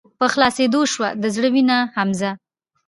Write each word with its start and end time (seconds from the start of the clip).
په 0.19 0.25
خلاصيدو 0.33 0.81
شــوه 0.93 1.09
د 1.21 1.23
زړه 1.35 1.47
وينه 1.53 1.77
حمزه 1.95 2.31